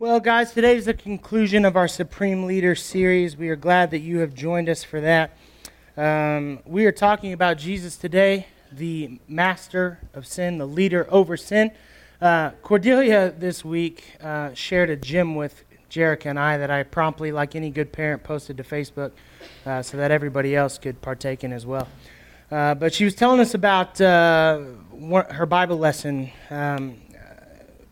[0.00, 3.36] Well, guys, today is the conclusion of our Supreme Leader series.
[3.36, 5.36] We are glad that you have joined us for that.
[5.94, 11.72] Um, we are talking about Jesus today, the master of sin, the leader over sin.
[12.18, 17.30] Uh, Cordelia this week uh, shared a gem with Jerica and I that I promptly,
[17.30, 19.12] like any good parent, posted to Facebook
[19.66, 21.86] uh, so that everybody else could partake in as well.
[22.50, 24.60] Uh, but she was telling us about uh,
[25.28, 26.96] her Bible lesson um,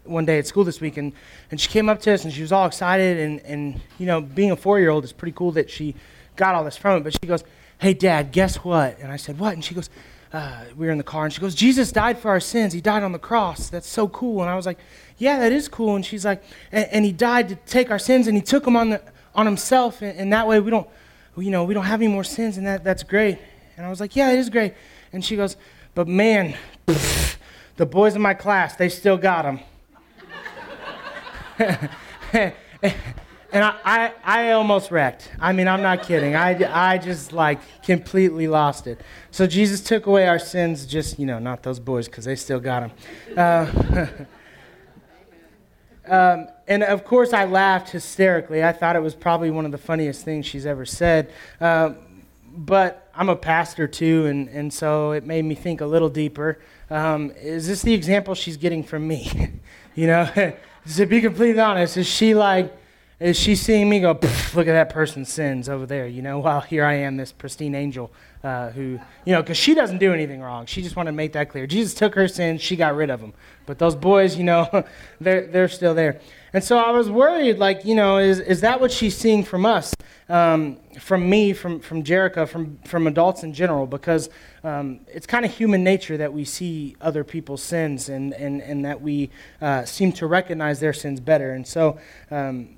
[0.09, 1.13] one day at school this week, and,
[1.51, 3.19] and she came up to us and she was all excited.
[3.19, 5.95] And, and you know, being a four year old, it's pretty cool that she
[6.37, 7.05] got all this from it.
[7.05, 7.45] But she goes,
[7.79, 8.99] Hey, Dad, guess what?
[8.99, 9.53] And I said, What?
[9.53, 9.91] And she goes,
[10.33, 12.73] uh, We were in the car, and she goes, Jesus died for our sins.
[12.73, 13.69] He died on the cross.
[13.69, 14.41] That's so cool.
[14.41, 14.79] And I was like,
[15.19, 15.97] Yeah, that is cool.
[15.97, 18.77] And she's like, And, and he died to take our sins, and he took them
[18.77, 19.03] on, the,
[19.35, 20.01] on himself.
[20.01, 20.89] And, and that way we don't,
[21.37, 23.39] you know, we don't have any more sins, and that, that's great.
[23.77, 24.75] And I was like, Yeah, it is great.
[25.13, 25.57] And she goes,
[25.95, 26.57] But man,
[27.77, 29.61] the boys in my class, they still got them.
[32.33, 32.55] and
[33.53, 35.31] I, I, I, almost wrecked.
[35.41, 36.37] I mean, I'm not kidding.
[36.37, 39.01] I, I just like completely lost it.
[39.33, 42.61] So Jesus took away our sins, just, you know, not those boys because they still
[42.61, 43.37] got them.
[43.37, 44.07] Uh,
[46.13, 48.63] um, and of course, I laughed hysterically.
[48.63, 51.33] I thought it was probably one of the funniest things she's ever said.
[51.61, 51.95] Uh,
[52.53, 56.61] but I'm a pastor too, and, and so it made me think a little deeper.
[56.89, 59.51] Um, is this the example she's getting from me?
[59.97, 60.55] you know?
[60.97, 62.75] To be completely honest, is she like,
[63.21, 66.61] is she seeing me go, look at that person's sins over there, you know, while
[66.61, 68.13] here I am, this pristine angel
[68.45, 70.67] uh, who, you know, because she doesn't do anything wrong.
[70.67, 71.67] She just wanted to make that clear.
[71.67, 73.35] Jesus took her sins, she got rid of them.
[73.67, 74.85] But those boys, you know,
[75.21, 76.21] they're, they're still there.
[76.53, 79.67] And so I was worried, like, you know, is, is that what she's seeing from
[79.67, 79.95] us,
[80.29, 83.87] um, from me, from, from Jerica, from, from adults in general?
[83.87, 84.31] Because
[84.65, 88.85] um, it's kind of human nature that we see other people's sins and, and, and
[88.85, 91.53] that we uh, seem to recognize their sins better.
[91.53, 91.99] And so
[92.31, 92.77] um,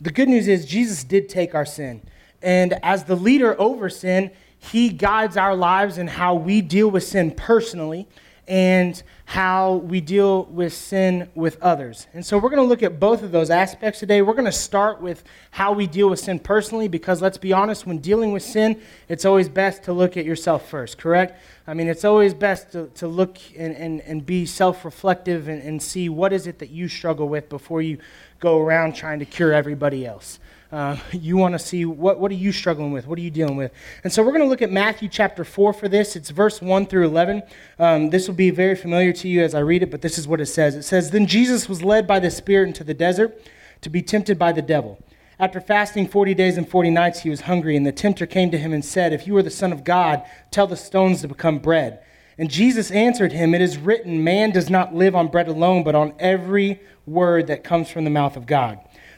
[0.00, 2.02] the good news is Jesus did take our sin.
[2.42, 7.04] And as the leader over sin, he guides our lives and how we deal with
[7.04, 8.06] sin personally
[8.48, 12.06] and how we deal with sin with others.
[12.12, 14.20] And so we're going to look at both of those aspects today.
[14.20, 15.22] We're going to start with
[15.52, 19.24] how we deal with sin personally because let's be honest, when dealing with sin, it's
[19.24, 21.40] always best to look at yourself first, correct?
[21.66, 25.62] I mean, it's always best to, to look and, and, and be self reflective and,
[25.62, 27.98] and see what is it that you struggle with before you
[28.40, 30.40] go around trying to cure everybody else.
[30.72, 33.06] Uh, you want to see what, what are you struggling with?
[33.06, 33.72] What are you dealing with?
[34.04, 36.16] And so we're going to look at Matthew chapter 4 for this.
[36.16, 37.42] It's verse 1 through 11.
[37.78, 40.26] Um, this will be very familiar to you as I read it, but this is
[40.26, 40.74] what it says.
[40.74, 43.38] It says, Then Jesus was led by the Spirit into the desert
[43.82, 44.98] to be tempted by the devil.
[45.38, 48.58] After fasting 40 days and 40 nights, he was hungry, and the tempter came to
[48.58, 51.58] him and said, If you are the Son of God, tell the stones to become
[51.58, 52.02] bread.
[52.38, 55.94] And Jesus answered him, It is written, Man does not live on bread alone, but
[55.94, 58.78] on every word that comes from the mouth of God.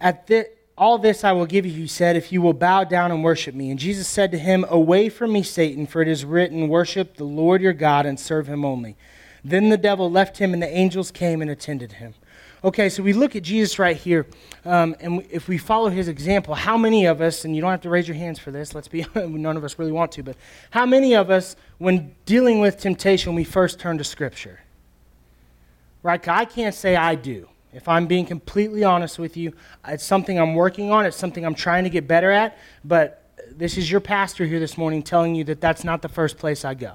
[0.00, 0.30] At
[0.76, 3.54] all this I will give you, he said, if you will bow down and worship
[3.54, 3.70] me.
[3.70, 7.24] And Jesus said to him, Away from me, Satan, for it is written, Worship the
[7.24, 8.96] Lord your God and serve him only.
[9.42, 12.14] Then the devil left him, and the angels came and attended him.
[12.64, 14.26] Okay, so we look at Jesus right here,
[14.64, 17.82] um, and if we follow his example, how many of us, and you don't have
[17.82, 20.36] to raise your hands for this, let's be, none of us really want to, but
[20.70, 24.60] how many of us, when dealing with temptation, we first turn to Scripture?
[26.02, 26.26] Right?
[26.26, 27.48] I can't say I do.
[27.76, 29.52] If I'm being completely honest with you,
[29.86, 33.76] it's something I'm working on, it's something I'm trying to get better at, but this
[33.76, 36.72] is your pastor here this morning telling you that that's not the first place I
[36.72, 36.94] go.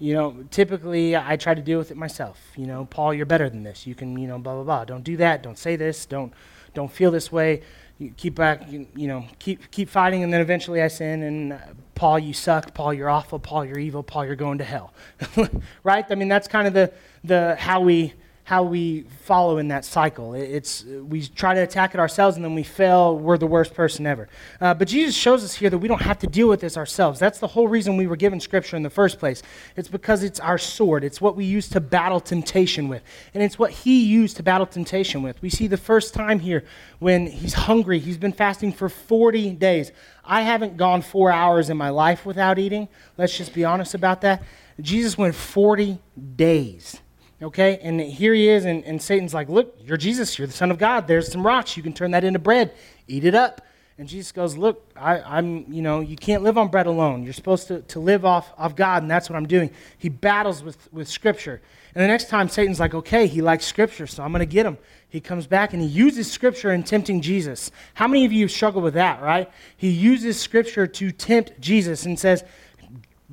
[0.00, 2.40] You know, typically I try to deal with it myself.
[2.56, 3.86] You know, Paul, you're better than this.
[3.86, 4.84] You can, you know, blah blah blah.
[4.84, 5.44] Don't do that.
[5.44, 6.06] Don't say this.
[6.06, 6.32] Don't
[6.74, 7.62] don't feel this way.
[7.98, 8.68] You keep back.
[8.72, 11.22] You, know, keep keep fighting, and then eventually I sin.
[11.22, 11.58] And uh,
[11.94, 12.72] Paul, you suck.
[12.72, 13.38] Paul, you're awful.
[13.38, 14.02] Paul, you're evil.
[14.02, 14.92] Paul, you're going to hell.
[15.84, 16.06] right?
[16.10, 16.92] I mean, that's kind of the
[17.22, 18.14] the how we
[18.50, 20.34] how we follow in that cycle.
[20.34, 23.16] It's, we try to attack it ourselves and then we fail.
[23.16, 24.28] We're the worst person ever.
[24.60, 27.20] Uh, but Jesus shows us here that we don't have to deal with this ourselves.
[27.20, 29.40] That's the whole reason we were given Scripture in the first place.
[29.76, 33.04] It's because it's our sword, it's what we use to battle temptation with.
[33.34, 35.40] And it's what He used to battle temptation with.
[35.42, 36.64] We see the first time here
[36.98, 39.92] when He's hungry, He's been fasting for 40 days.
[40.24, 42.88] I haven't gone four hours in my life without eating.
[43.16, 44.42] Let's just be honest about that.
[44.80, 46.00] Jesus went 40
[46.34, 46.98] days
[47.42, 47.78] Okay?
[47.82, 50.38] And here he is, and, and Satan's like, Look, you're Jesus.
[50.38, 51.06] You're the Son of God.
[51.06, 51.76] There's some rocks.
[51.76, 52.74] You can turn that into bread.
[53.08, 53.62] Eat it up.
[54.00, 57.22] And Jesus goes, Look, I, am you know, you can't live on bread alone.
[57.22, 59.70] You're supposed to, to live off of God, and that's what I'm doing.
[59.98, 61.60] He battles with, with Scripture.
[61.94, 64.64] And the next time, Satan's like, Okay, he likes Scripture, so I'm going to get
[64.64, 64.78] him.
[65.10, 67.70] He comes back and he uses Scripture in tempting Jesus.
[67.94, 69.50] How many of you struggle with that, right?
[69.76, 72.44] He uses Scripture to tempt Jesus and says,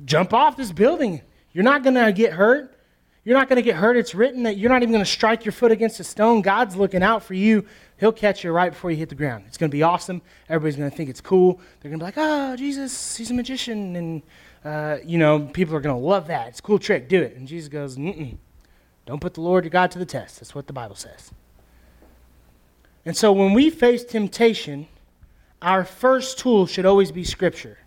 [0.04, 1.22] Jump off this building.
[1.52, 2.77] You're not going to get hurt.
[3.24, 3.96] You're not going to get hurt.
[3.96, 6.40] It's written that you're not even going to strike your foot against a stone.
[6.40, 7.66] God's looking out for you.
[7.98, 9.44] He'll catch you right before you hit the ground.
[9.48, 10.22] It's going to be awesome.
[10.48, 11.60] Everybody's going to think it's cool.
[11.80, 13.96] They're going to be like, oh, Jesus, he's a magician.
[13.96, 14.22] And,
[14.64, 16.48] uh, you know, people are going to love that.
[16.48, 17.08] It's a cool trick.
[17.08, 17.36] Do it.
[17.36, 18.36] And Jesus goes, mm
[19.04, 20.38] don't put the Lord your God to the test.
[20.38, 21.30] That's what the Bible says.
[23.06, 24.86] And so when we face temptation,
[25.62, 27.78] our first tool should always be Scripture.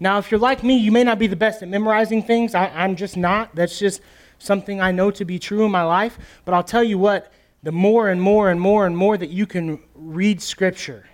[0.00, 2.56] Now, if you're like me, you may not be the best at memorizing things.
[2.56, 3.54] I, I'm just not.
[3.54, 4.00] That's just
[4.38, 6.18] something I know to be true in my life.
[6.44, 7.32] But I'll tell you what,
[7.62, 11.08] the more and more and more and more that you can read Scripture,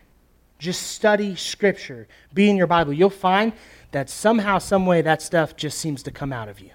[0.59, 3.53] just study Scripture, be in your Bible, you'll find
[3.93, 6.71] that somehow, some way, that stuff just seems to come out of you.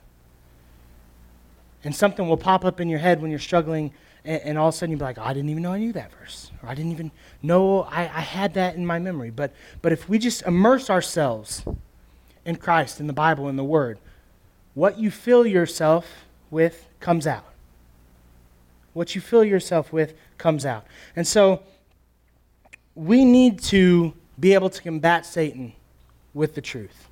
[1.84, 3.94] And something will pop up in your head when you're struggling,
[4.25, 5.80] and, and all of a sudden you'll be like, oh, I didn't even know I
[5.80, 6.51] knew that verse.
[6.62, 7.12] Or I didn't even
[7.42, 9.30] know I, I had that in my memory.
[9.30, 11.63] But, but if we just immerse ourselves
[12.44, 14.00] in Christ, in the Bible, in the Word,
[14.74, 17.46] what you fill yourself with comes out.
[18.94, 20.86] What you fill yourself with comes out.
[21.16, 21.63] And so
[22.96, 25.74] we need to be able to combat Satan
[26.34, 27.07] with the truth.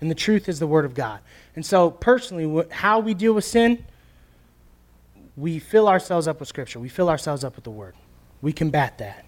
[0.00, 1.20] And the truth is the Word of God.
[1.56, 3.84] And so, personally, how we deal with sin,
[5.36, 6.78] we fill ourselves up with Scripture.
[6.78, 7.94] We fill ourselves up with the Word.
[8.40, 9.24] We combat that.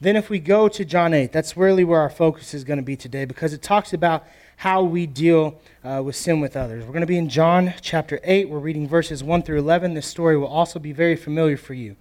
[0.00, 2.84] Then, if we go to John 8, that's really where our focus is going to
[2.84, 4.24] be today because it talks about
[4.58, 6.84] how we deal uh, with sin with others.
[6.84, 8.48] We're going to be in John chapter 8.
[8.48, 9.94] We're reading verses 1 through 11.
[9.94, 11.94] This story will also be very familiar for you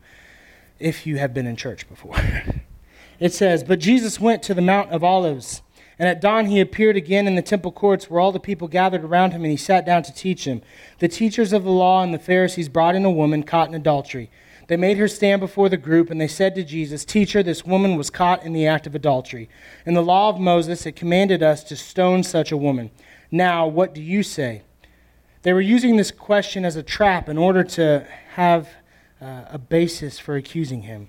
[0.80, 2.16] if you have been in church before.
[3.20, 5.62] it says, But Jesus went to the Mount of Olives.
[6.00, 9.04] And at dawn he appeared again in the temple courts where all the people gathered
[9.04, 10.64] around him, and he sat down to teach them.
[10.98, 14.32] The teachers of the law and the Pharisees brought in a woman caught in adultery.
[14.68, 17.96] They made her stand before the group, and they said to Jesus, Teacher, this woman
[17.96, 19.50] was caught in the act of adultery.
[19.86, 22.92] In the law of Moses, it commanded us to stone such a woman.
[23.32, 24.64] Now, what do you say?
[25.44, 28.68] They were using this question as a trap in order to have
[29.22, 31.08] uh, a basis for accusing him.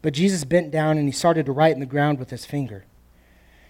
[0.00, 2.84] But Jesus bent down and he started to write in the ground with his finger.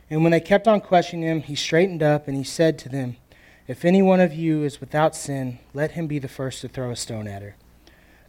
[0.08, 3.16] And when they kept on questioning him, he straightened up and he said to them,
[3.66, 6.90] If any one of you is without sin, let him be the first to throw
[6.90, 7.56] a stone at her.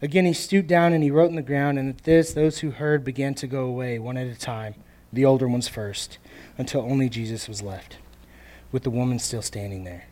[0.01, 2.71] Again, he stooped down and he wrote in the ground, and at this, those who
[2.71, 4.75] heard began to go away, one at a time,
[5.13, 6.17] the older ones first,
[6.57, 7.97] until only Jesus was left,
[8.71, 10.05] with the woman still standing there.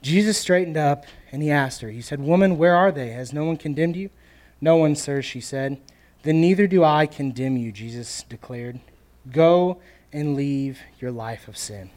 [0.00, 3.08] Jesus straightened up and he asked her, He said, Woman, where are they?
[3.08, 4.10] Has no one condemned you?
[4.60, 5.80] No one, sir, she said.
[6.22, 8.78] Then neither do I condemn you, Jesus declared.
[9.30, 9.78] Go
[10.12, 11.90] and leave your life of sin.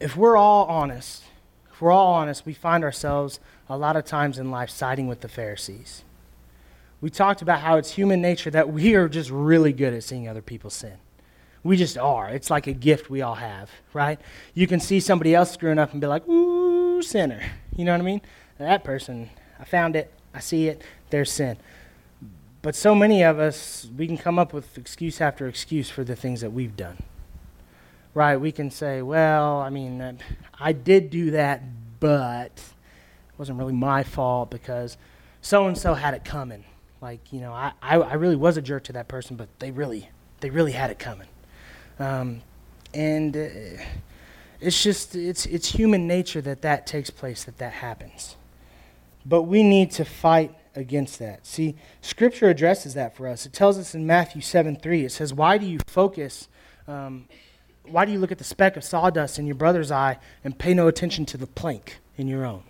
[0.00, 1.24] If we're all honest,
[1.72, 5.20] if we're all honest, we find ourselves a lot of times in life siding with
[5.20, 6.04] the Pharisees.
[7.00, 10.28] We talked about how it's human nature that we are just really good at seeing
[10.28, 10.94] other people sin.
[11.62, 12.28] We just are.
[12.28, 14.20] It's like a gift we all have, right?
[14.54, 17.42] You can see somebody else screwing up and be like, ooh, sinner.
[17.76, 18.20] You know what I mean?
[18.58, 19.30] That person,
[19.60, 21.56] I found it, I see it, there's sin.
[22.62, 26.16] But so many of us, we can come up with excuse after excuse for the
[26.16, 26.98] things that we've done.
[28.14, 28.36] Right?
[28.36, 30.18] We can say, well, I mean,
[30.58, 31.62] I did do that,
[32.00, 32.60] but
[33.38, 34.98] wasn't really my fault because
[35.40, 36.64] so and so had it coming.
[37.00, 39.70] Like, you know, I, I, I, really was a jerk to that person, but they
[39.70, 41.28] really, they really had it coming.
[42.00, 42.42] Um,
[42.92, 43.80] and uh,
[44.60, 48.36] it's just, it's, it's human nature that that takes place, that that happens.
[49.24, 51.46] But we need to fight against that.
[51.46, 53.46] See, Scripture addresses that for us.
[53.46, 56.48] It tells us in Matthew 7 3, it says, Why do you focus,
[56.88, 57.28] um,
[57.84, 60.74] why do you look at the speck of sawdust in your brother's eye and pay
[60.74, 62.64] no attention to the plank in your own?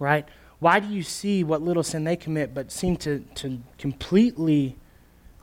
[0.00, 0.26] Right?
[0.58, 4.76] Why do you see what little sin they commit but seem to, to completely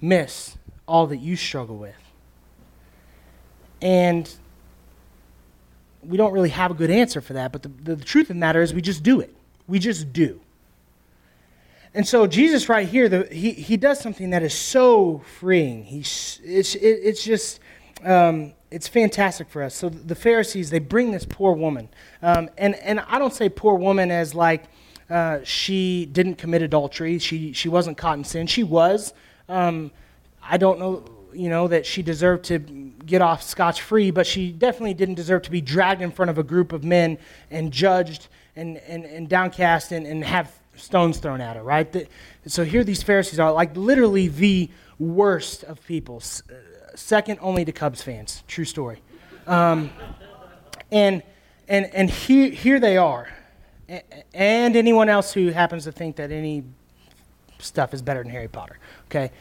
[0.01, 1.95] miss all that you struggle with?
[3.81, 4.29] And
[6.03, 8.35] we don't really have a good answer for that, but the, the, the truth of
[8.35, 9.33] the matter is we just do it.
[9.67, 10.41] We just do.
[11.93, 15.83] And so Jesus right here, the, he, he does something that is so freeing.
[15.83, 17.59] He's, it's, it, it's just,
[18.03, 19.75] um, it's fantastic for us.
[19.75, 21.89] So the Pharisees, they bring this poor woman.
[22.21, 24.65] Um, and, and I don't say poor woman as like
[25.09, 27.19] uh, she didn't commit adultery.
[27.19, 28.47] She, she wasn't caught in sin.
[28.47, 29.13] She was.
[29.47, 29.91] Um,
[30.43, 34.51] I don't know, you know, that she deserved to get off scotch free, but she
[34.51, 37.17] definitely didn't deserve to be dragged in front of a group of men
[37.49, 41.91] and judged and, and, and downcast and, and have stones thrown at her, right?
[41.91, 42.07] The,
[42.45, 46.21] so here these Pharisees are like literally the worst of people,
[46.97, 48.43] second only to Cubs fans.
[48.47, 49.01] True story.
[49.45, 49.89] Um,
[50.91, 51.23] and
[51.67, 53.27] and, and here, here they are.
[54.33, 56.63] And anyone else who happens to think that any
[57.59, 59.31] stuff is better than Harry Potter, okay?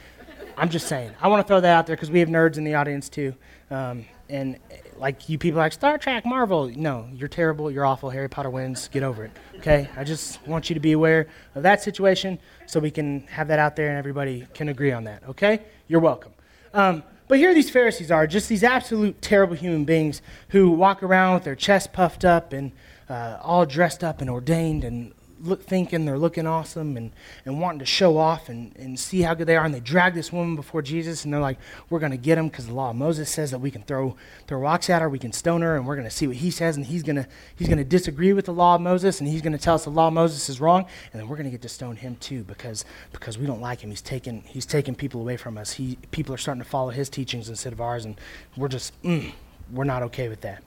[0.56, 1.12] I'm just saying.
[1.20, 3.34] I want to throw that out there because we have nerds in the audience too.
[3.70, 4.58] Um, and
[4.96, 6.68] like you people like Star Trek, Marvel.
[6.68, 7.70] No, you're terrible.
[7.70, 8.10] You're awful.
[8.10, 8.88] Harry Potter wins.
[8.88, 9.32] Get over it.
[9.56, 9.88] Okay.
[9.96, 13.58] I just want you to be aware of that situation so we can have that
[13.58, 15.22] out there and everybody can agree on that.
[15.28, 15.62] Okay.
[15.88, 16.32] You're welcome.
[16.72, 21.34] Um, but here these Pharisees are, just these absolute terrible human beings who walk around
[21.34, 22.72] with their chest puffed up and
[23.08, 27.12] uh, all dressed up and ordained and look, thinking they're looking awesome and,
[27.44, 29.64] and wanting to show off and, and see how good they are.
[29.64, 31.58] And they drag this woman before Jesus and they're like,
[31.90, 34.16] we're going to get him because the law of Moses says that we can throw,
[34.46, 36.50] throw rocks at her, we can stone her, and we're going to see what he
[36.50, 36.76] says.
[36.76, 37.26] And he's going to
[37.56, 39.90] he's gonna disagree with the law of Moses and he's going to tell us the
[39.90, 40.86] law of Moses is wrong.
[41.12, 43.80] And then we're going to get to stone him too because, because we don't like
[43.80, 43.90] him.
[43.90, 45.72] He's taking, he's taking people away from us.
[45.72, 48.04] He, people are starting to follow his teachings instead of ours.
[48.04, 48.20] And
[48.56, 49.32] we're just, mm,
[49.70, 50.62] we're not okay with that.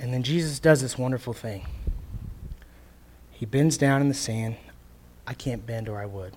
[0.00, 1.66] And then Jesus does this wonderful thing.
[3.38, 4.56] He bends down in the sand.
[5.24, 6.32] I can't bend or I would.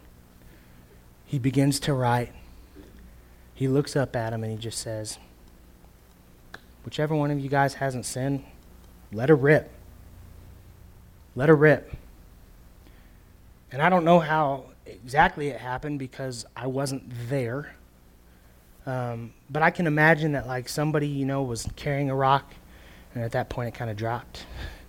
[1.26, 2.32] He begins to write.
[3.56, 5.18] He looks up at him and he just says,
[6.86, 8.44] Whichever one of you guys hasn't sinned,
[9.12, 9.72] let her rip.
[11.36, 11.92] Let her rip.
[13.72, 17.74] And I don't know how exactly it happened because I wasn't there.
[18.86, 22.54] Um, but I can imagine that, like, somebody, you know, was carrying a rock,
[23.16, 24.46] and at that point it kind of dropped.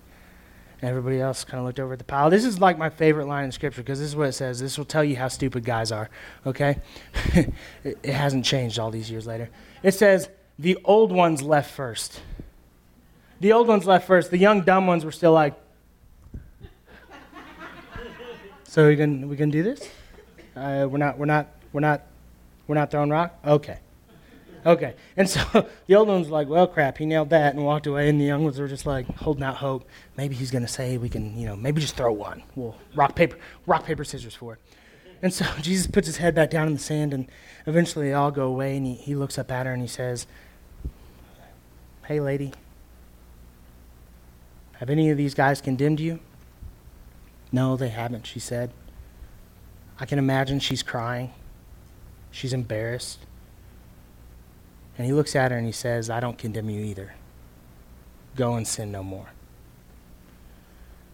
[0.82, 2.28] And everybody else kind of looked over at the pile.
[2.28, 4.58] This is like my favorite line in Scripture because this is what it says.
[4.58, 6.10] This will tell you how stupid guys are,
[6.44, 6.80] okay?
[7.34, 7.52] it,
[8.02, 9.48] it hasn't changed all these years later.
[9.84, 12.20] It says, the old ones left first.
[13.38, 14.30] The old ones left first.
[14.30, 15.54] The young, dumb ones were still like,
[18.64, 19.86] so we can we can do this?
[20.56, 22.02] Uh, we're not we're not we're not
[22.66, 23.38] we're not throwing rock.
[23.44, 23.78] Okay.
[24.64, 24.94] Okay.
[25.16, 25.40] And so
[25.86, 28.08] the old ones like, well, crap, he nailed that and walked away.
[28.08, 29.88] And the young ones were just like holding out hope.
[30.16, 32.42] Maybe he's going to say we can, you know, maybe just throw one.
[32.54, 34.60] We'll rock, paper, rock, paper, scissors for it.
[35.20, 37.28] And so Jesus puts his head back down in the sand and
[37.66, 38.76] eventually they all go away.
[38.76, 40.26] And he, he looks up at her and he says,
[42.06, 42.52] hey, lady,
[44.74, 46.20] have any of these guys condemned you?
[47.52, 48.72] No, they haven't, she said.
[50.00, 51.32] I can imagine she's crying.
[52.30, 53.18] She's embarrassed.
[54.96, 57.14] And he looks at her and he says, I don't condemn you either.
[58.36, 59.28] Go and sin no more.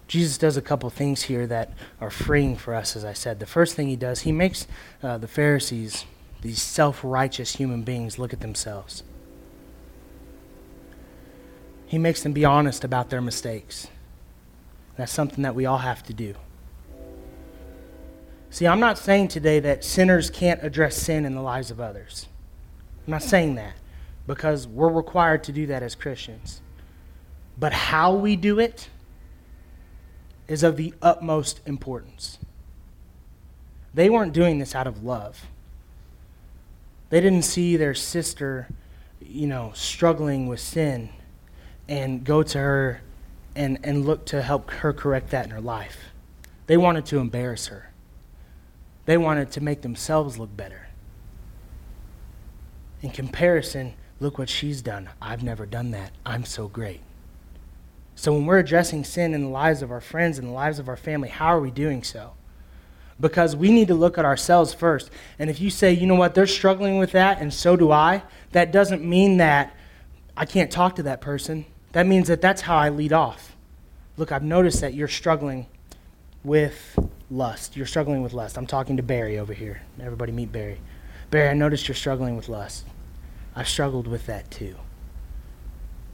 [0.08, 3.40] Jesus does a couple things here that are freeing for us, as I said.
[3.40, 4.66] The first thing he does, he makes
[5.02, 6.06] uh, the Pharisees,
[6.40, 9.02] these self righteous human beings, look at themselves.
[11.86, 13.88] He makes them be honest about their mistakes.
[14.96, 16.34] That's something that we all have to do.
[18.50, 22.26] See, I'm not saying today that sinners can't address sin in the lives of others.
[23.08, 23.72] I'm not saying that
[24.26, 26.60] because we're required to do that as Christians.
[27.58, 28.90] But how we do it
[30.46, 32.38] is of the utmost importance.
[33.94, 35.46] They weren't doing this out of love.
[37.08, 38.68] They didn't see their sister,
[39.22, 41.08] you know, struggling with sin
[41.88, 43.00] and go to her
[43.56, 45.96] and, and look to help her correct that in her life.
[46.66, 47.90] They wanted to embarrass her.
[49.06, 50.87] They wanted to make themselves look better.
[53.02, 55.08] In comparison, look what she's done.
[55.22, 56.12] I've never done that.
[56.26, 57.00] I'm so great.
[58.14, 60.88] So when we're addressing sin in the lives of our friends and the lives of
[60.88, 62.32] our family, how are we doing so?
[63.20, 65.10] Because we need to look at ourselves first.
[65.38, 68.24] And if you say, you know what, they're struggling with that, and so do I,
[68.52, 69.74] that doesn't mean that
[70.36, 71.64] I can't talk to that person.
[71.92, 73.56] That means that that's how I lead off.
[74.16, 75.66] Look, I've noticed that you're struggling
[76.42, 76.98] with
[77.30, 77.76] lust.
[77.76, 78.58] You're struggling with lust.
[78.58, 79.82] I'm talking to Barry over here.
[80.00, 80.80] Everybody meet Barry.
[81.30, 82.86] Barry, I noticed you're struggling with lust.
[83.54, 84.76] I've struggled with that too.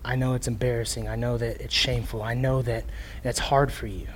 [0.04, 1.09] I know it's embarrassing.
[1.09, 2.23] I know that it's shameful.
[2.23, 2.85] I know that
[3.23, 4.06] it's hard for you.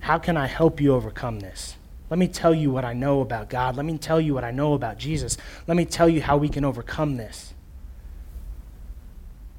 [0.00, 1.76] How can I help you overcome this?
[2.08, 3.76] Let me tell you what I know about God.
[3.76, 5.36] Let me tell you what I know about Jesus.
[5.66, 7.52] Let me tell you how we can overcome this.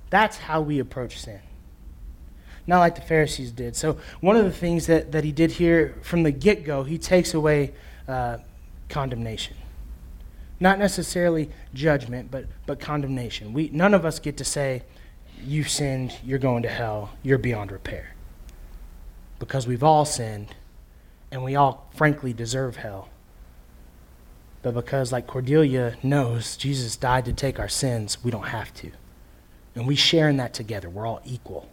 [0.09, 1.41] That's how we approach sin.
[2.65, 3.75] Not like the Pharisees did.
[3.75, 6.97] So, one of the things that, that he did here from the get go, he
[6.97, 7.73] takes away
[8.07, 8.37] uh,
[8.89, 9.55] condemnation.
[10.59, 13.53] Not necessarily judgment, but, but condemnation.
[13.53, 14.83] We, none of us get to say,
[15.43, 18.15] You sinned, you're going to hell, you're beyond repair.
[19.39, 20.55] Because we've all sinned,
[21.31, 23.09] and we all, frankly, deserve hell.
[24.63, 28.91] But because, like Cordelia knows, Jesus died to take our sins, we don't have to.
[29.75, 30.89] And we share in that together.
[30.89, 31.69] We're all equal.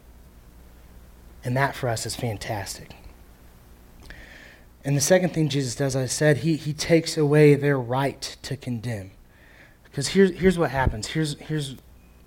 [1.42, 2.94] And that for us is fantastic.
[4.84, 8.56] And the second thing Jesus does, I said, he, he takes away their right to
[8.56, 9.12] condemn.
[9.84, 11.06] Because here's, here's what happens.
[11.08, 11.76] Here's, here's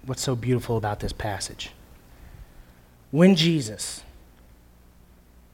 [0.05, 1.71] what's so beautiful about this passage.
[3.11, 4.03] When Jesus,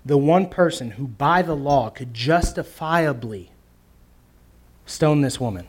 [0.05, 3.51] the one person who by the law could justifiably
[4.86, 5.67] stone this woman,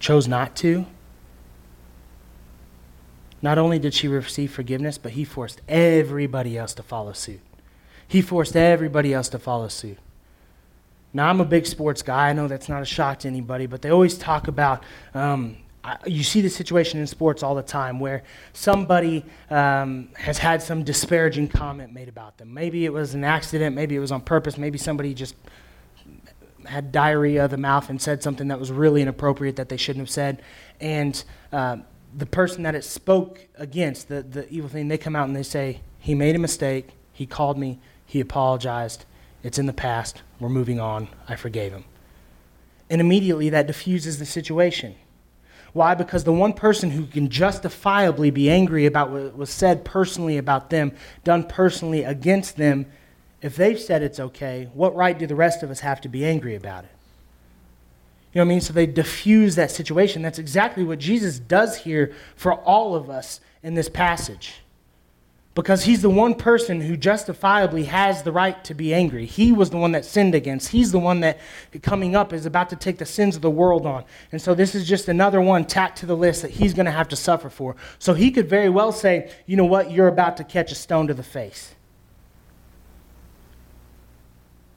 [0.00, 0.86] chose not to,
[3.40, 7.40] not only did she receive forgiveness, but he forced everybody else to follow suit.
[8.06, 9.98] He forced everybody else to follow suit.
[11.12, 12.30] Now, I'm a big sports guy.
[12.30, 14.82] I know that's not a shock to anybody, but they always talk about
[15.14, 15.56] um,
[16.06, 20.82] you see the situation in sports all the time where somebody um, has had some
[20.82, 22.54] disparaging comment made about them.
[22.54, 25.34] Maybe it was an accident, maybe it was on purpose, maybe somebody just
[26.64, 30.02] had diarrhea of the mouth and said something that was really inappropriate that they shouldn't
[30.02, 30.42] have said.
[30.80, 31.78] And uh,
[32.16, 35.42] the person that it spoke against, the, the evil thing, they come out and they
[35.42, 37.78] say, He made a mistake, He called me,
[38.14, 39.06] He apologized,
[39.42, 41.84] it's in the past, we're moving on, I forgave him.
[42.88, 44.94] And immediately that diffuses the situation
[45.72, 45.96] why?
[45.96, 50.70] Because the one person who can justifiably be angry about what was said personally about
[50.70, 50.92] them,
[51.24, 52.86] done personally against them,
[53.42, 56.24] if they've said it's okay, what right do the rest of us have to be
[56.24, 56.90] angry about it?
[58.32, 58.60] You know what I mean?
[58.60, 60.22] So they diffuse that situation.
[60.22, 64.60] That's exactly what Jesus does here for all of us in this passage
[65.54, 69.24] because he's the one person who justifiably has the right to be angry.
[69.24, 70.68] He was the one that sinned against.
[70.68, 71.38] He's the one that
[71.82, 74.04] coming up is about to take the sins of the world on.
[74.32, 76.92] And so this is just another one tacked to the list that he's going to
[76.92, 77.76] have to suffer for.
[78.00, 81.06] So he could very well say, you know what, you're about to catch a stone
[81.06, 81.74] to the face.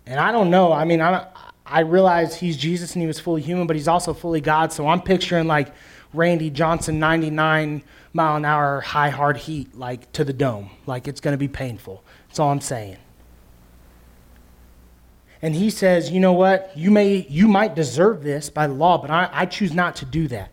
[0.06, 0.72] And I don't know.
[0.72, 1.28] I mean, I,
[1.66, 4.72] I realize he's Jesus and he was fully human, but he's also fully God.
[4.72, 5.74] So I'm picturing like
[6.14, 7.84] Randy Johnson 99
[8.14, 10.72] mile an hour high hard heat like to the dome.
[10.86, 12.04] Like it's going to be painful.
[12.28, 12.98] That's all i'm saying.
[15.42, 16.72] And he says you know what?
[16.76, 20.06] You may you might deserve this by the law but i, I choose not to
[20.06, 20.52] do that.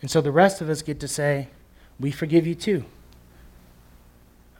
[0.00, 1.48] And so the rest of us get to say
[1.98, 2.84] we forgive you too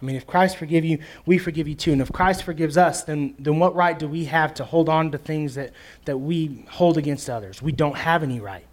[0.01, 1.93] I mean, if Christ forgive you, we forgive you too.
[1.93, 5.11] And if Christ forgives us, then, then what right do we have to hold on
[5.13, 5.73] to things that,
[6.07, 7.61] that we hold against others?
[7.61, 8.65] We don't have any right.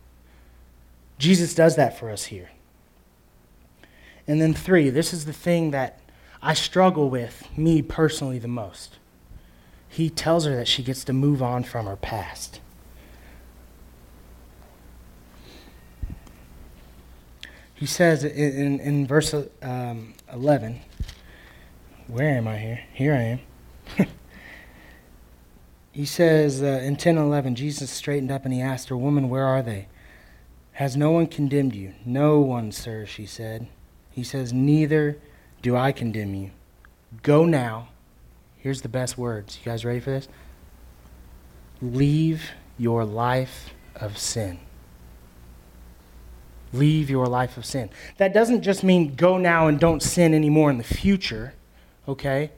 [1.17, 2.51] Jesus does that for us here.
[4.27, 5.99] And then, three, this is the thing that
[6.41, 8.97] I struggle with, me personally, the most.
[9.89, 12.59] He tells her that she gets to move on from her past.
[17.73, 20.81] He says in, in, verse um, 11,
[22.07, 22.81] where am I here?
[22.93, 24.07] Here I am.
[25.91, 29.29] he says uh, in 10 and 11, Jesus straightened up and he asked her, Woman,
[29.29, 29.87] where are they?
[30.73, 31.93] Has no one condemned you?
[32.05, 33.67] No one, sir, she said.
[34.11, 35.17] He says, Neither
[35.61, 36.51] do I condemn you.
[37.23, 37.89] Go now.
[38.57, 39.57] Here's the best words.
[39.57, 40.27] You guys ready for this?
[41.81, 44.59] Leave your life of sin.
[46.73, 47.89] Leave your life of sin.
[48.17, 51.53] That doesn't just mean go now and don't sin anymore in the future,
[52.07, 52.51] okay?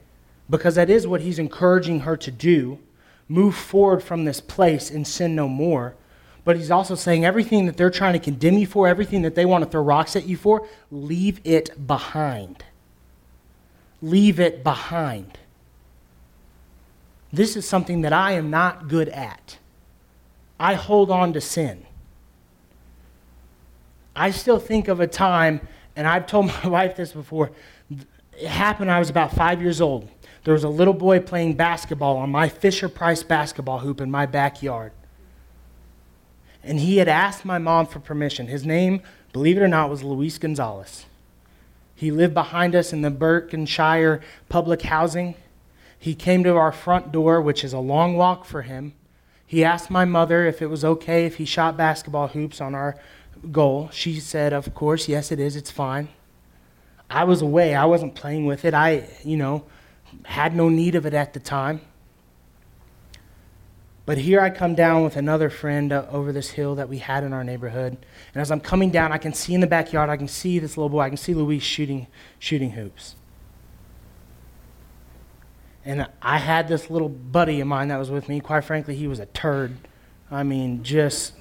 [0.48, 2.78] Because that is what he's encouraging her to do.
[3.28, 5.94] Move forward from this place and sin no more.
[6.44, 9.44] But he's also saying everything that they're trying to condemn you for, everything that they
[9.44, 12.64] want to throw rocks at you for, leave it behind.
[14.02, 15.38] Leave it behind.
[17.32, 19.58] This is something that I am not good at.
[20.58, 21.86] I hold on to sin.
[24.16, 27.50] I still think of a time, and I've told my wife this before,
[28.40, 30.08] it happened I was about five years old.
[30.44, 34.26] There was a little boy playing basketball on my Fisher Price basketball hoop in my
[34.26, 34.92] backyard
[36.62, 38.46] and he had asked my mom for permission.
[38.46, 41.06] His name, believe it or not, was Luis Gonzalez.
[41.94, 45.34] He lived behind us in the Berkshire public housing.
[45.98, 48.94] He came to our front door, which is a long walk for him.
[49.46, 52.96] He asked my mother if it was okay if he shot basketball hoops on our
[53.50, 53.90] goal.
[53.92, 56.08] She said, Of course, yes, it is, it's fine.
[57.10, 58.72] I was away, I wasn't playing with it.
[58.72, 59.64] I, you know,
[60.24, 61.80] had no need of it at the time.
[64.06, 67.22] But here I come down with another friend uh, over this hill that we had
[67.22, 67.96] in our neighborhood.
[68.34, 70.76] And as I'm coming down, I can see in the backyard, I can see this
[70.76, 72.06] little boy, I can see Luis shooting,
[72.38, 73.16] shooting hoops.
[75.84, 78.40] And I had this little buddy of mine that was with me.
[78.40, 79.76] Quite frankly, he was a turd.
[80.30, 81.34] I mean, just,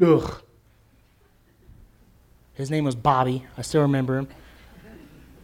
[0.00, 0.43] ugh.
[2.54, 3.44] His name was Bobby.
[3.58, 4.28] I still remember him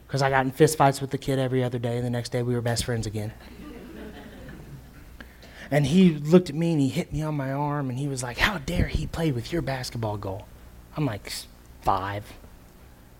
[0.06, 1.96] because I got in fistfights with the kid every other day.
[1.96, 3.32] And the next day, we were best friends again.
[5.72, 8.22] And he looked at me and he hit me on my arm and he was
[8.22, 10.46] like, How dare he play with your basketball goal?
[10.96, 11.32] I'm like,
[11.82, 12.24] Five.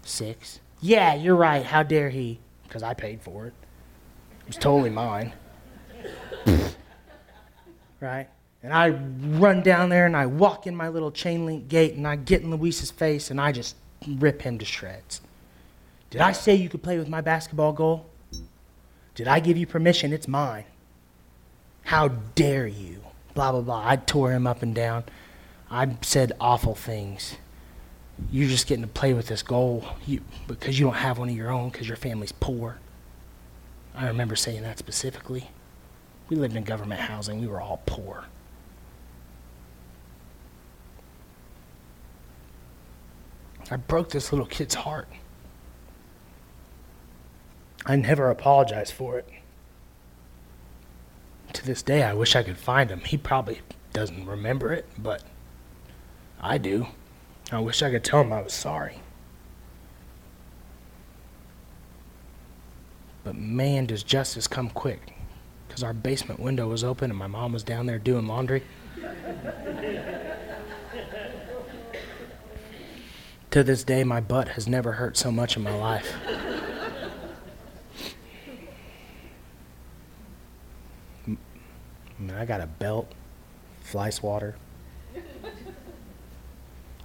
[0.03, 0.61] Six.
[0.81, 1.65] Yeah, you're right.
[1.65, 2.41] How dare he?
[2.65, 3.55] Because I paid for it.
[4.41, 5.33] It was totally mine.
[8.01, 8.29] right?
[8.63, 12.07] And I run down there and I walk in my little chain link gate and
[12.07, 15.21] I get in Luis's face and I just rip him to shreds.
[16.11, 18.07] Did I say you could play with my basketball goal?
[19.15, 20.13] Did I give you permission?
[20.13, 20.65] It's mine.
[21.85, 23.03] How dare you?
[23.35, 23.83] Blah, blah, blah.
[23.85, 25.05] I tore him up and down.
[25.71, 27.37] I said awful things.
[28.31, 31.37] You're just getting to play with this goal you, because you don't have one of
[31.37, 32.79] your own because your family's poor.
[33.95, 35.51] I remember saying that specifically.
[36.29, 38.25] We lived in government housing, we were all poor.
[43.71, 45.09] I broke this little kid's heart.
[47.87, 49.29] I never apologized for it.
[51.55, 53.01] To this day, I wish I could find him.
[53.01, 53.61] He probably
[53.93, 55.23] doesn't remember it, but
[56.41, 56.87] I do.
[57.51, 59.01] I wish I could tell him I was sorry.
[63.25, 65.15] But man, does justice come quick.
[65.67, 68.63] Because our basement window was open and my mom was down there doing laundry.
[73.51, 76.15] To this day, my butt has never hurt so much in my life.
[81.27, 81.37] I
[82.19, 83.11] mean, I got a belt,
[83.81, 84.57] fly swatter.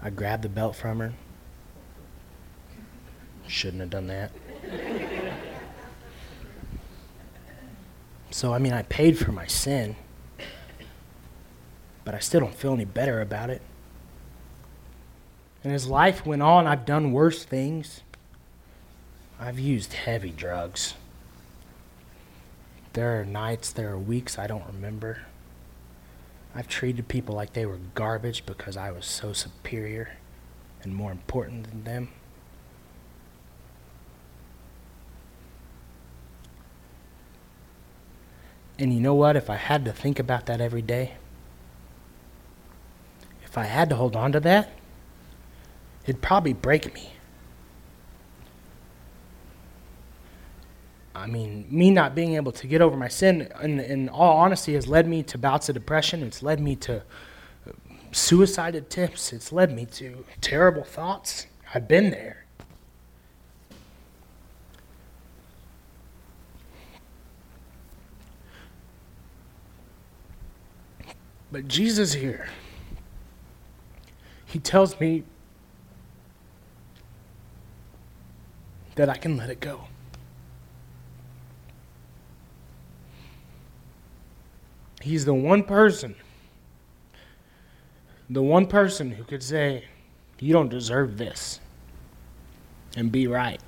[0.01, 1.13] I grabbed the belt from her.
[3.47, 4.31] Shouldn't have done that.
[8.29, 9.95] So, I mean, I paid for my sin,
[12.03, 13.61] but I still don't feel any better about it.
[15.65, 18.01] And as life went on, I've done worse things.
[19.39, 20.93] I've used heavy drugs.
[22.93, 25.21] There are nights, there are weeks I don't remember.
[26.53, 30.11] I've treated people like they were garbage because I was so superior
[30.83, 32.09] and more important than them.
[38.77, 39.35] And you know what?
[39.35, 41.13] If I had to think about that every day,
[43.43, 44.69] if I had to hold on to that,
[46.05, 47.11] it'd probably break me.
[51.15, 54.73] I mean, me not being able to get over my sin, in, in all honesty,
[54.73, 56.21] has led me to bouts of depression.
[56.23, 57.03] It's led me to
[58.11, 59.33] suicide attempts.
[59.33, 61.47] It's led me to terrible thoughts.
[61.73, 62.45] I've been there.
[71.51, 72.49] But Jesus here,
[74.45, 75.23] he tells me
[78.95, 79.87] that I can let it go.
[85.01, 86.15] He's the one person,
[88.29, 89.85] the one person who could say,
[90.39, 91.59] You don't deserve this,
[92.97, 93.61] and be right.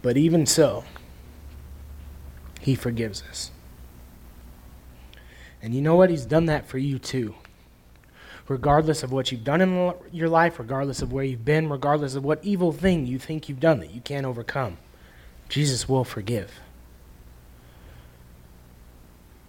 [0.00, 0.84] But even so,
[2.60, 3.50] He forgives us.
[5.60, 6.10] And you know what?
[6.10, 7.34] He's done that for you too.
[8.46, 12.24] Regardless of what you've done in your life, regardless of where you've been, regardless of
[12.24, 14.76] what evil thing you think you've done that you can't overcome,
[15.48, 16.60] Jesus will forgive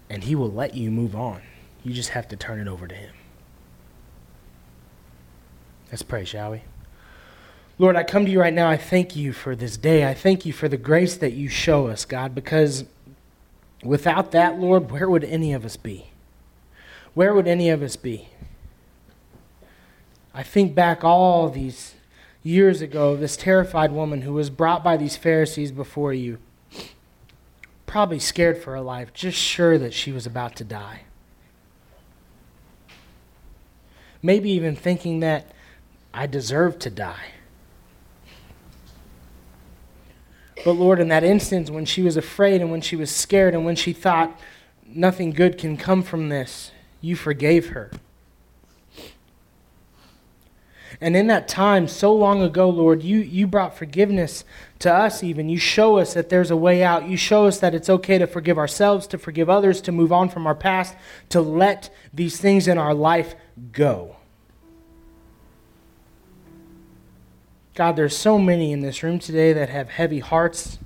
[0.08, 1.42] and He will let you move on.
[1.84, 3.14] You just have to turn it over to Him.
[5.90, 6.62] Let's pray, shall we?
[7.78, 8.68] Lord, I come to you right now.
[8.68, 10.08] I thank you for this day.
[10.08, 12.84] I thank you for the grace that you show us, God, because
[13.84, 16.06] without that, Lord, where would any of us be?
[17.14, 18.28] Where would any of us be?
[20.36, 21.94] I think back all these
[22.42, 26.36] years ago, this terrified woman who was brought by these Pharisees before you
[27.86, 31.04] probably scared for her life, just sure that she was about to die.
[34.20, 35.52] Maybe even thinking that
[36.12, 37.32] I deserve to die.
[40.66, 43.64] But Lord, in that instance, when she was afraid and when she was scared and
[43.64, 44.38] when she thought
[44.86, 47.90] nothing good can come from this, you forgave her.
[51.00, 54.44] And in that time, so long ago, Lord, you, you brought forgiveness
[54.78, 55.48] to us, even.
[55.48, 57.08] You show us that there's a way out.
[57.08, 60.28] You show us that it's okay to forgive ourselves, to forgive others, to move on
[60.28, 60.94] from our past,
[61.30, 63.34] to let these things in our life
[63.72, 64.16] go.
[67.74, 70.78] God, there's so many in this room today that have heavy hearts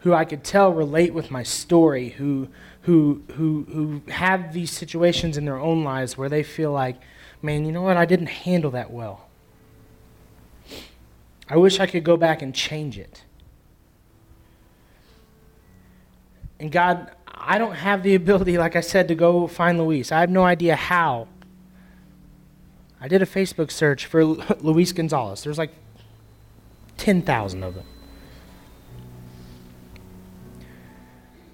[0.00, 2.48] who I could tell relate with my story, who,
[2.82, 6.96] who, who, who have these situations in their own lives where they feel like,
[7.42, 7.96] man, you know what?
[7.96, 9.28] I didn't handle that well.
[11.48, 13.24] I wish I could go back and change it.
[16.60, 20.12] And God, I don't have the ability, like I said, to go find Luis.
[20.12, 21.26] I have no idea how.
[23.00, 24.24] I did a Facebook search for
[24.60, 25.42] Luis Gonzalez.
[25.42, 25.72] There's like
[26.98, 27.84] 10,000 of them.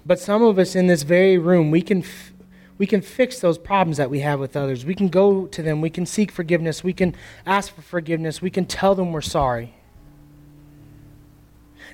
[0.05, 2.31] But some of us in this very room, we can, f-
[2.77, 4.85] we can fix those problems that we have with others.
[4.85, 5.81] We can go to them.
[5.81, 6.83] We can seek forgiveness.
[6.83, 8.41] We can ask for forgiveness.
[8.41, 9.73] We can tell them we're sorry.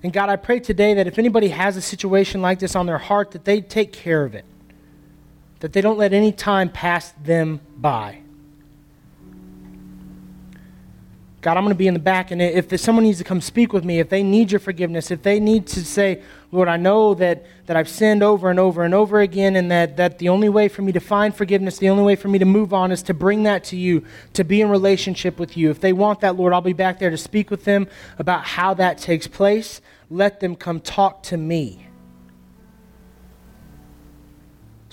[0.04, 2.98] And God, I pray today that if anybody has a situation like this on their
[2.98, 4.43] heart, that they take care of it,
[5.62, 8.19] that they don't let any time pass them by.
[11.39, 13.72] God, I'm going to be in the back, and if someone needs to come speak
[13.72, 16.22] with me, if they need your forgiveness, if they need to say,
[16.54, 19.98] Lord, I know that, that I've sinned over and over and over again, and that,
[19.98, 22.46] that the only way for me to find forgiveness, the only way for me to
[22.46, 25.72] move on is to bring that to you, to be in relationship with you.
[25.72, 27.88] If they want that, Lord, I'll be back there to speak with them
[28.20, 29.82] about how that takes place.
[30.12, 31.88] Let them come talk to me.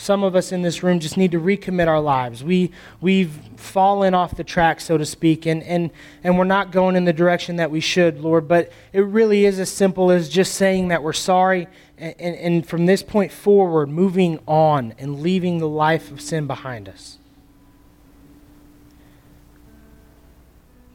[0.01, 2.43] Some of us in this room just need to recommit our lives.
[2.43, 2.71] We,
[3.03, 5.91] we've fallen off the track, so to speak, and, and,
[6.25, 8.49] and we're not going in the direction that we should, Lord.
[8.49, 12.67] But it really is as simple as just saying that we're sorry, and, and, and
[12.67, 17.19] from this point forward, moving on and leaving the life of sin behind us.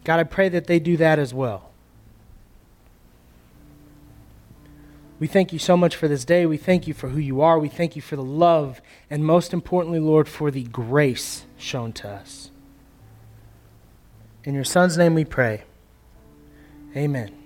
[0.03, 1.74] God, I pray that they do that as well.
[5.17, 6.45] We thank you so much for this day.
[6.45, 7.58] We thank you for who you are.
[7.58, 12.10] We thank you for the love, and most importantly, Lord, for the grace shown to
[12.10, 12.51] us.
[14.43, 15.63] In your Son's name we pray.
[16.95, 17.44] Amen.